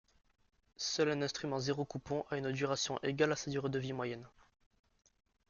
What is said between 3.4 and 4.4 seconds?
durée de vie moyenne.